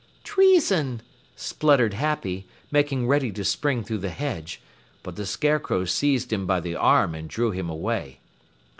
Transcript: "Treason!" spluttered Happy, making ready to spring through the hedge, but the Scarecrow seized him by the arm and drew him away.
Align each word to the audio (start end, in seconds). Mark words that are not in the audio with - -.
"Treason!" 0.23 1.03
spluttered 1.35 1.93
Happy, 1.93 2.47
making 2.71 3.07
ready 3.07 3.31
to 3.33 3.45
spring 3.45 3.83
through 3.83 3.99
the 3.99 4.09
hedge, 4.09 4.59
but 5.03 5.15
the 5.15 5.27
Scarecrow 5.27 5.85
seized 5.85 6.33
him 6.33 6.47
by 6.47 6.59
the 6.59 6.75
arm 6.75 7.13
and 7.13 7.29
drew 7.29 7.51
him 7.51 7.69
away. 7.69 8.19